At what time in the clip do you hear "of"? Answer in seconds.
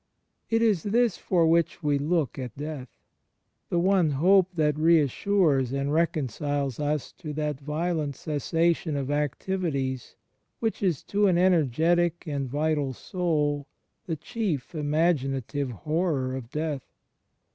8.95-9.11, 16.35-16.49